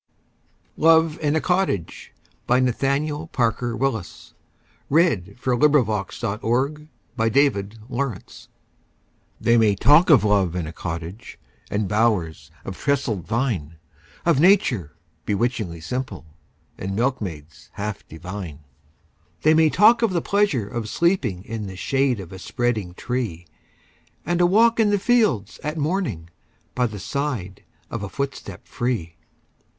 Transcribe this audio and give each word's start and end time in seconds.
p, 0.77 0.81
let 0.81 1.21
Him 1.21 1.33
Have 1.35 1.43
praises 1.43 2.09
for 2.47 2.59
the 2.59 2.59
well 2.59 2.59
completed 2.59 2.65
year. 2.65 2.65
Nathaniel 2.65 3.27
Parker 3.27 3.77
Willis 3.77 4.33
Love 4.89 5.05
in 5.05 5.35
a 5.75 5.83
Cottage 7.45 7.77
THEY 9.39 9.57
may 9.57 9.75
talk 9.75 10.09
of 10.09 10.23
love 10.23 10.55
in 10.55 10.65
a 10.65 10.73
cottage 10.73 11.37
And 11.69 11.87
bowers 11.87 12.49
of 12.65 12.75
trellised 12.75 13.27
vine 13.27 13.75
Of 14.25 14.39
nature 14.39 14.95
bewitchingly 15.27 15.81
simple, 15.81 16.25
And 16.79 16.95
milkmaids 16.95 17.69
half 17.73 18.03
divine; 18.07 18.61
They 19.43 19.53
may 19.53 19.69
talk 19.69 20.01
of 20.01 20.13
the 20.13 20.21
pleasure 20.23 20.67
of 20.67 20.89
sleeping 20.89 21.43
In 21.45 21.67
the 21.67 21.75
shade 21.77 22.19
of 22.19 22.31
a 22.33 22.39
spreading 22.39 22.95
tree, 22.95 23.45
And 24.25 24.41
a 24.41 24.47
walk 24.47 24.79
in 24.79 24.89
the 24.89 24.97
fields 24.97 25.59
at 25.63 25.77
morning, 25.77 26.31
By 26.73 26.87
the 26.87 26.97
side 26.97 27.63
of 27.91 28.01
a 28.01 28.09
footstep 28.09 28.67
free! 28.67 29.17